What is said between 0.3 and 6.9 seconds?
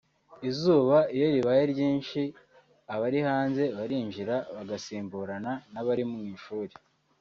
Izuba iyo ribaye ryinshi abari hanze barinjira bagasimburana n’abari mu ishuri